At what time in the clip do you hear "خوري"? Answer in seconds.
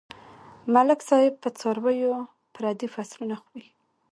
3.41-3.67